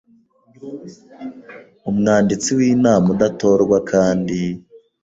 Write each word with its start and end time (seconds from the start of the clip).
Umwanditsi 1.89 2.49
w 2.57 2.59
inama 2.73 3.07
udatorwa 3.15 3.77
kandi 3.91 4.39